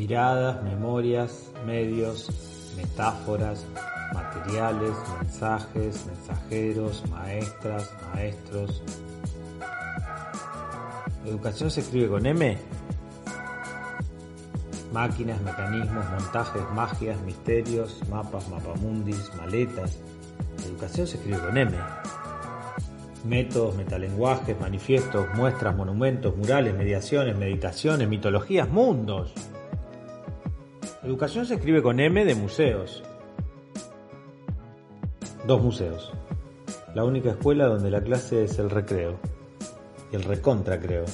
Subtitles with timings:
[0.00, 3.66] Miradas, memorias, medios, metáforas,
[4.14, 8.82] materiales, mensajes, mensajeros, maestras, maestros.
[11.26, 12.56] ¿Educación se escribe con M?
[14.90, 19.98] Máquinas, mecanismos, montajes, magias, misterios, mapas, mapamundis, maletas.
[20.64, 21.76] Educación se escribe con M.
[23.26, 29.34] Métodos, metalenguajes, manifiestos, muestras, monumentos, murales, mediaciones, meditaciones, mitologías, mundos.
[31.02, 33.02] Educación se escribe con M de museos.
[35.46, 36.12] Dos museos.
[36.94, 39.18] La única escuela donde la clase es el recreo.
[40.12, 41.06] Y el recontra creo.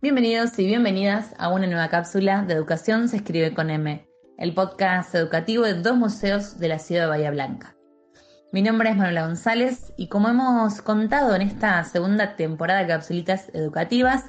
[0.00, 5.14] Bienvenidos y bienvenidas a una nueva cápsula de Educación se escribe con M, el podcast
[5.14, 7.77] educativo de dos museos de la ciudad de Bahía Blanca.
[8.50, 13.50] Mi nombre es Manuela González y como hemos contado en esta segunda temporada de capsulitas
[13.52, 14.24] educativas,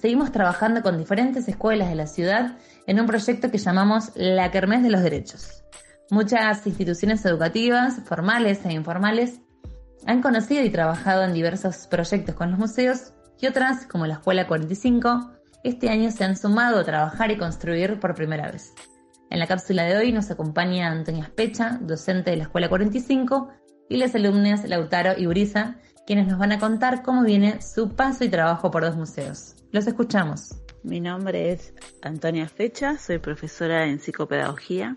[0.00, 4.84] seguimos trabajando con diferentes escuelas de la ciudad en un proyecto que llamamos La Kermés
[4.84, 5.64] de los Derechos.
[6.10, 9.40] Muchas instituciones educativas, formales e informales,
[10.06, 14.46] han conocido y trabajado en diversos proyectos con los museos y otras, como la Escuela
[14.46, 15.32] 45,
[15.64, 18.72] este año se han sumado a trabajar y construir por primera vez.
[19.28, 23.48] En la cápsula de hoy nos acompaña Antonia Especha, docente de la Escuela 45,
[23.88, 28.24] y las alumnas Lautaro y Uriza, quienes nos van a contar cómo viene su paso
[28.24, 29.56] y trabajo por dos museos.
[29.72, 30.56] Los escuchamos.
[30.84, 34.96] Mi nombre es Antonia Fecha, soy profesora en psicopedagogía.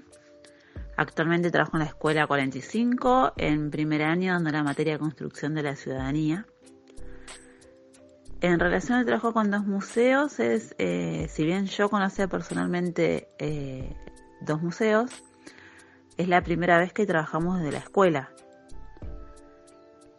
[0.95, 5.63] Actualmente trabajo en la Escuela 45, en primer año dando la materia de construcción de
[5.63, 6.45] la ciudadanía.
[8.41, 13.95] En relación al trabajo con dos museos, es, eh, si bien yo conocía personalmente eh,
[14.41, 15.11] dos museos,
[16.17, 18.31] es la primera vez que trabajamos desde la escuela.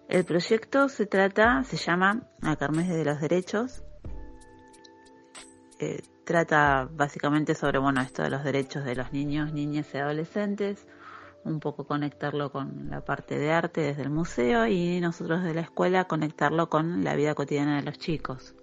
[0.08, 3.84] El proyecto se trata, se llama A Carmes de los Derechos.
[5.78, 10.86] Eh, trata básicamente sobre, bueno, esto de los derechos de los niños, niñas y adolescentes,
[11.44, 15.62] un poco conectarlo con la parte de arte desde el museo y nosotros de la
[15.62, 18.54] escuela conectarlo con la vida cotidiana de los chicos.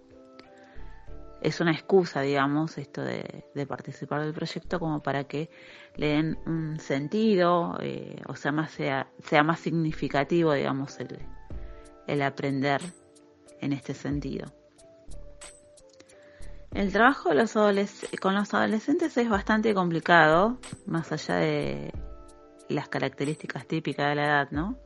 [1.42, 5.50] Es una excusa, digamos, esto de, participar del proyecto como para que
[5.96, 11.20] le den un sentido, eh, o sea, más sea, sea más significativo, digamos, el,
[12.08, 12.82] el aprender
[13.62, 14.52] en este sentido.
[16.74, 17.30] El trabajo
[18.22, 21.94] con los adolescentes es bastante complicado, más allá de
[22.70, 24.78] las características típicas de la edad, ¿no?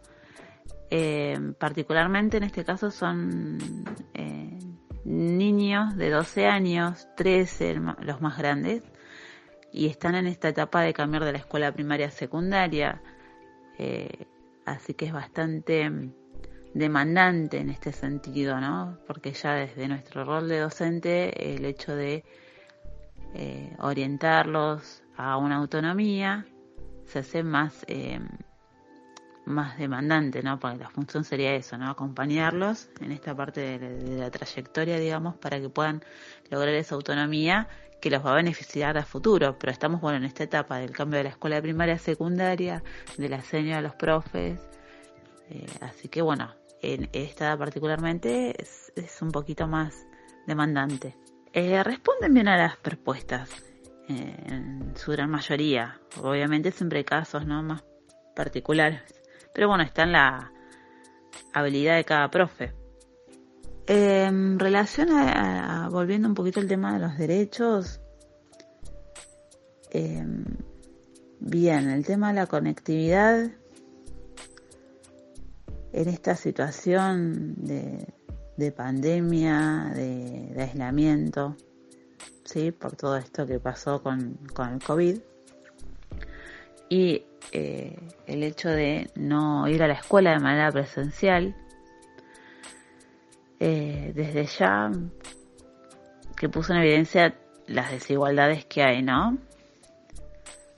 [0.89, 3.57] Eh, particularmente en este caso son
[5.11, 8.81] niños de 12 años, 13 los más grandes,
[9.71, 13.01] y están en esta etapa de cambiar de la escuela primaria a secundaria,
[13.77, 14.25] eh,
[14.65, 15.89] así que es bastante
[16.73, 18.97] demandante en este sentido, ¿no?
[19.07, 22.23] Porque ya desde nuestro rol de docente, el hecho de
[23.33, 26.45] eh, orientarlos a una autonomía
[27.05, 28.19] se hace más, eh,
[29.45, 30.59] más demandante, ¿no?
[30.59, 31.89] Porque la función sería eso, ¿no?
[31.89, 36.03] Acompañarlos en esta parte de, la trayectoria, digamos, para que puedan
[36.49, 37.67] lograr esa autonomía
[38.01, 41.17] que los va a beneficiar a futuro, pero estamos, bueno, en esta etapa del cambio
[41.17, 42.83] de la escuela primaria a secundaria,
[43.17, 43.43] de la
[43.77, 44.59] a los profes,
[45.49, 46.51] eh, así que bueno,
[46.81, 50.05] en esta particularmente es, un poquito más
[50.47, 51.15] demandante.
[51.53, 53.49] Eh, responden bien a las propuestas,
[54.07, 55.99] eh, en su gran mayoría.
[56.21, 57.61] Obviamente siempre hay casos ¿no?
[57.61, 57.83] más
[58.35, 59.01] particulares,
[59.53, 60.51] pero bueno, está en la
[61.53, 62.73] habilidad de cada profe.
[63.87, 67.99] En relación a, volviendo un poquito al tema de los derechos,
[69.91, 70.25] eh,
[71.39, 73.51] bien, el tema de la conectividad
[75.93, 81.57] en esta situación de, pandemia, de, aislamiento,
[82.45, 82.71] ¿sí?
[82.71, 84.39] por todo esto que pasó con,
[84.71, 85.19] el COVID.
[86.91, 87.23] Y
[87.53, 87.95] eh,
[88.27, 91.55] el hecho de no ir a la escuela de manera presencial,
[93.61, 94.91] eh, desde ya
[96.35, 97.33] que puso en evidencia
[97.65, 99.37] las desigualdades que hay, ¿no?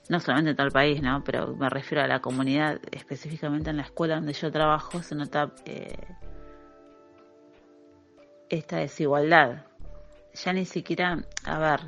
[0.08, 1.24] no solamente en todo el país, ¿no?
[1.24, 5.50] Pero me refiero a la comunidad, específicamente en la escuela donde yo trabajo, se nota
[5.64, 5.96] eh,
[8.48, 9.66] esta desigualdad.
[10.34, 11.80] Ya ni siquiera, a ver,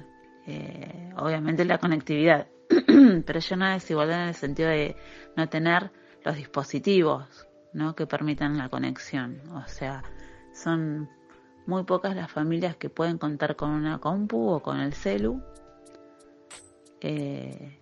[0.46, 2.46] eh, obviamente la conectividad,
[3.26, 4.96] pero ya una desigualdad en el sentido de
[5.36, 5.90] no tener
[6.24, 7.94] los dispositivos, ¿no?
[7.94, 9.40] Que permitan la conexión.
[9.52, 10.02] O sea,
[10.52, 11.08] son
[11.66, 15.42] muy pocas las familias que pueden contar con una compu o con el celu.
[17.00, 17.78] Eh,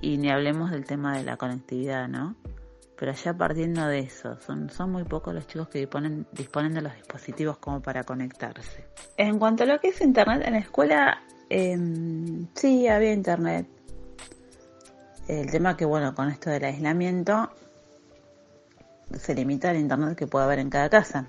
[0.00, 2.36] y ni hablemos del tema de la conectividad, ¿no?
[2.96, 6.94] Pero ya partiendo de eso, son, son muy pocos los chicos que disponen de los
[6.94, 8.86] dispositivos como para conectarse.
[9.16, 13.66] En cuanto a lo que es internet en la escuela, em, sí, había internet.
[15.26, 17.50] El tema que, bueno, con esto del aislamiento,
[19.18, 21.26] se limita al internet que puede haber en cada casa.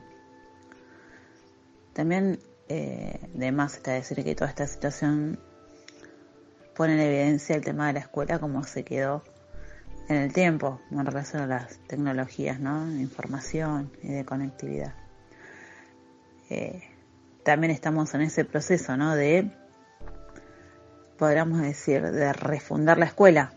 [1.93, 5.39] También, eh, de más está decir que toda esta situación
[6.75, 9.23] pone en evidencia el tema de la escuela como se quedó
[10.07, 12.89] en el tiempo en relación a las tecnologías, ¿no?
[12.89, 14.93] Información y de conectividad.
[16.49, 16.81] Eh,
[17.43, 19.15] también estamos en ese proceso, ¿no?
[19.15, 19.51] De,
[21.19, 23.53] podríamos decir, de refundar la escuela.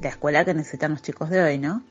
[0.00, 1.82] La escuela que necesitan los chicos de hoy, ¿no?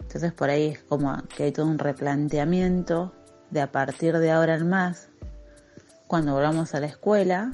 [0.00, 3.12] Entonces por ahí es como que hay todo un replanteamiento
[3.50, 5.08] de a partir de ahora en más,
[6.06, 7.52] cuando volvamos a la escuela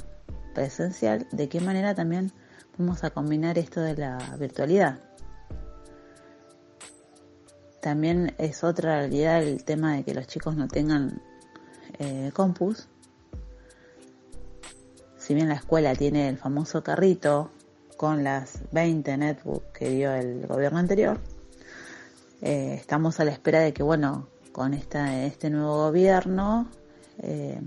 [0.55, 2.33] presencial, de qué manera también
[2.79, 5.01] vamos a combinar esto de la virtualidad.
[7.81, 11.21] También es otra realidad el tema de que los chicos no tengan
[11.99, 12.89] eh, compus.
[15.33, 17.51] Si bien la escuela tiene el famoso carrito
[17.97, 21.21] con las 20 netbooks que dio el gobierno anterior,
[22.43, 26.69] eh, estamos a la espera de que, bueno, con esta, este nuevo gobierno
[27.23, 27.59] eh,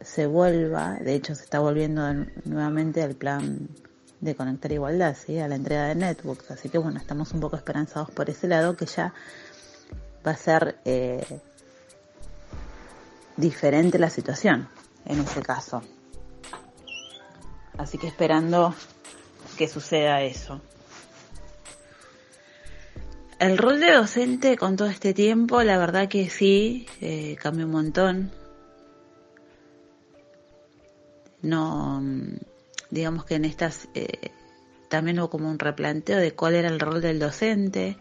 [0.00, 2.04] se vuelva, de hecho se está volviendo
[2.44, 3.68] nuevamente al plan
[4.20, 5.40] de conectar igualdad, ¿sí?
[5.40, 6.52] a la entrega de netbooks.
[6.52, 9.12] Así que bueno, estamos un poco esperanzados por ese lado que ya
[10.24, 11.40] va a ser eh,
[13.36, 14.68] diferente la situación
[15.06, 15.82] en ese caso.
[17.78, 18.74] Así que esperando
[19.56, 20.60] que suceda eso.
[23.38, 27.72] El rol de docente con todo este tiempo, la verdad que sí, eh, cambió un
[27.72, 28.30] montón.
[31.42, 32.00] No,
[32.90, 34.30] digamos que en estas eh,
[34.88, 37.96] también hubo como un replanteo de cuál era el rol del docente,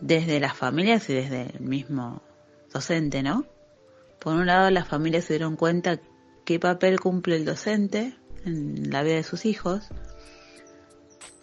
[0.00, 2.20] desde las familias y desde el mismo
[2.70, 3.46] docente, ¿no?
[4.28, 5.98] Por un lado, las familias se dieron cuenta
[6.44, 8.14] qué papel cumple el docente
[8.44, 9.88] en la vida de sus hijos,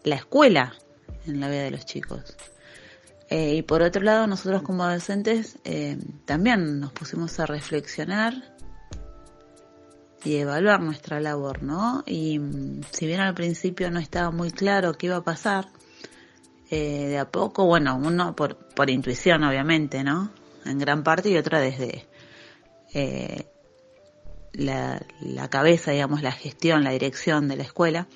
[0.03, 0.75] la escuela
[1.25, 2.37] en la vida de los chicos.
[3.31, 8.55] Eh, y por otro lado, nosotros como adolescentes eh, también nos pusimos a reflexionar
[10.23, 12.03] y evaluar nuestra labor, ¿no?
[12.05, 15.69] Y mm, si bien al principio no estaba muy claro qué iba a pasar,
[16.69, 20.29] eh, de a poco, bueno, uno por, por intuición obviamente, ¿no?
[20.65, 22.07] En gran parte y otra desde
[24.53, 28.07] la, la cabeza, digamos, la gestión, la dirección de la escuela,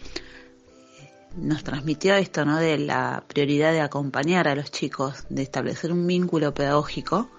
[1.36, 2.58] nos transmitió esto, ¿no?
[2.58, 7.30] De la prioridad de acompañar a los chicos, de establecer un vínculo pedagógico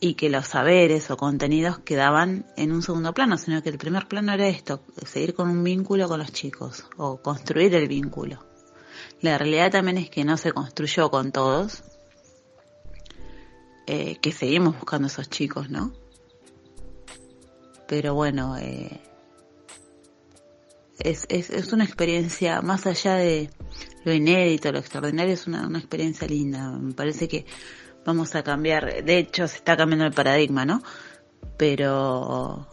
[0.00, 4.08] y que los saberes o contenidos quedaban en un segundo plano, sino que el primer
[4.08, 8.44] plano era esto, seguir con un vínculo con los chicos o construir el vínculo.
[9.20, 11.84] La realidad también es que no se construyó con todos,
[13.86, 15.92] eh, que seguimos buscando esos chicos, ¿no?
[17.88, 19.00] Pero bueno, eh,
[20.98, 23.50] es, es, es, una experiencia más allá de
[24.04, 26.70] lo inédito, lo extraordinario, es una, una experiencia linda.
[26.70, 27.44] Me parece que
[28.04, 30.82] vamos a cambiar, de hecho se está cambiando el paradigma, ¿no?
[31.56, 32.68] Pero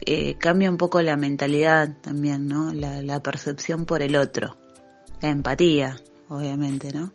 [0.00, 2.72] eh, cambia un poco la mentalidad también, ¿no?
[2.72, 4.56] La, la percepción por el otro,
[5.20, 5.96] la empatía,
[6.28, 7.12] obviamente, ¿no?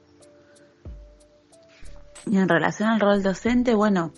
[2.26, 4.12] Y en relación al rol docente, bueno,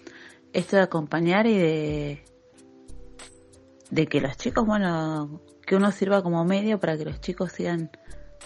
[0.52, 2.26] esto de acompañar y de,
[3.90, 7.90] de que los chicos, bueno, que uno sirva como medio para que los chicos sigan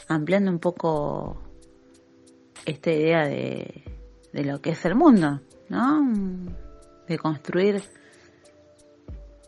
[0.07, 1.41] ampliando un poco
[2.65, 3.83] esta idea de,
[4.33, 6.13] de lo que es el mundo, ¿no?
[7.07, 7.81] De construir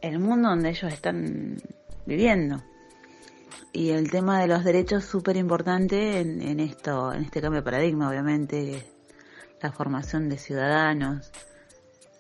[0.02, 1.58] el mundo donde ellos están
[2.06, 2.64] viviendo.
[3.72, 7.66] Y el tema de los derechos súper importante en, en, esto, en este cambio de
[7.66, 8.84] paradigma, obviamente,
[9.62, 11.32] la formación de ciudadanos,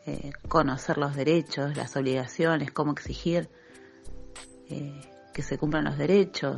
[0.05, 3.49] eh, conocer los derechos, las obligaciones, cómo exigir.
[4.69, 5.01] Eh,
[5.33, 6.57] que se cumplan los derechos,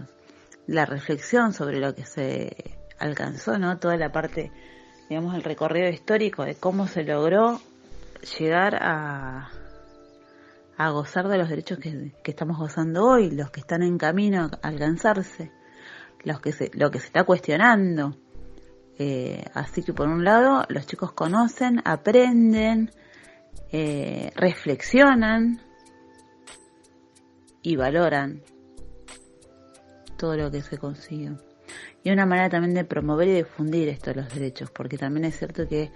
[0.68, 3.78] la reflexión sobre lo que se alcanzó, ¿no?
[3.78, 4.52] Toda la parte,
[5.10, 7.60] digamos, el recorrido histórico de cómo se logró
[8.40, 9.52] llegar a,
[10.92, 15.52] gozar de los derechos que, estamos gozando hoy, los que están en camino a alcanzarse,
[16.24, 18.18] los que se, lo que se está cuestionando.
[19.04, 22.92] Eh, así que por un lado los chicos conocen, aprenden,
[23.72, 25.60] eh, reflexionan
[27.64, 28.44] y valoran
[30.18, 31.32] todo lo que se consigue.
[32.04, 35.36] Y una manera también de promover y difundir esto de los derechos, porque también es
[35.36, 35.92] cierto que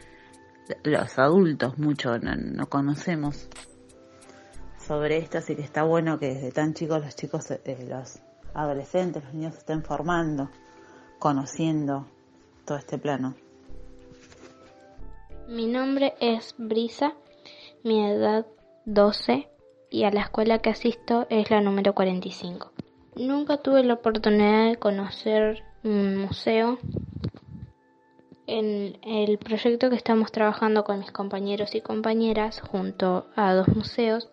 [0.83, 3.47] los adultos mucho no conocemos
[4.79, 8.19] sobre esto, así que está bueno que desde tan chicos los chicos, eh, los
[8.55, 10.49] adolescentes, los niños se estén formando,
[11.19, 12.07] conociendo
[12.65, 13.35] todo este plano.
[15.47, 17.13] Mi nombre es Brisa,
[17.83, 18.45] mi edad
[18.85, 19.47] 12
[19.91, 22.71] y a la escuela que asisto es la número 45.
[23.15, 26.79] Nunca tuve la oportunidad de conocer un museo.
[28.47, 34.29] En el proyecto que estamos trabajando con mis compañeros y compañeras junto a dos museos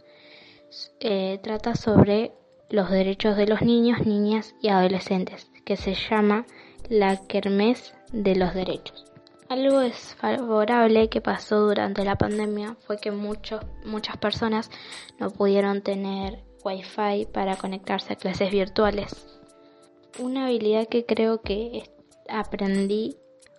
[1.01, 2.33] eh, trata sobre
[2.71, 6.47] los derechos de los niños, niñas y adolescentes, que se llama
[6.89, 9.05] la Kermés de los Derechos.
[9.49, 14.71] Algo desfavorable que pasó durante la pandemia fue que muchos, muchas personas
[15.19, 19.39] no pudieron tener wifi para conectarse a clases virtuales.
[20.19, 21.91] Una habilidad que creo que
[22.29, 23.17] aprendí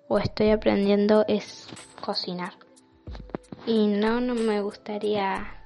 [0.08, 1.68] o estoy aprendiendo es
[2.02, 2.54] cocinar.
[3.68, 5.64] Y no, no me gustaría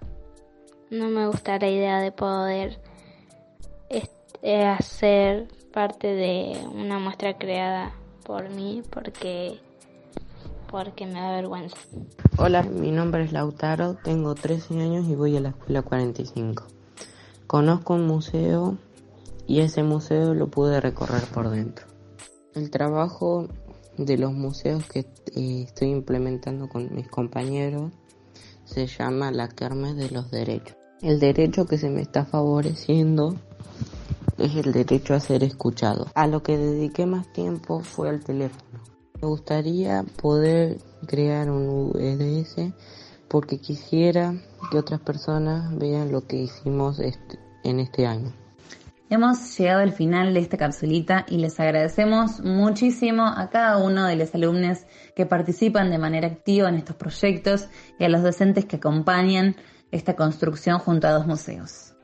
[0.89, 2.79] no me gusta la idea de poder
[4.41, 7.93] eh, hacer parte de una muestra creada
[8.27, 9.57] por mí porque
[10.69, 11.77] porque me da vergüenza.
[12.37, 16.65] Hola, mi nombre es Lautaro, tengo 13 años y voy a la escuela 45.
[17.47, 18.77] Conozco un museo
[19.47, 21.85] y ese museo lo pude recorrer por dentro.
[22.53, 23.47] El trabajo
[23.97, 24.99] de los museos que
[25.33, 27.93] eh, estoy implementando con mis compañeros
[28.65, 30.75] se llama la Kermes de los Derechos.
[31.01, 33.37] El derecho que se me está favoreciendo
[34.37, 36.07] es el derecho a ser escuchado.
[36.15, 38.79] A lo que dediqué más tiempo fue al teléfono.
[39.21, 40.77] Me gustaría poder
[41.07, 42.73] crear un UDS
[43.27, 44.33] porque quisiera
[44.71, 46.99] que otras personas vean lo que hicimos
[47.63, 48.31] en este año.
[49.09, 54.17] Hemos llegado al final de esta capsulita y les agradecemos muchísimo a cada uno de
[54.17, 54.79] los alumnos
[55.15, 59.55] que participan de manera activa en estos proyectos y a los docentes que acompañan
[59.91, 61.96] esta construcción junto a dos museos.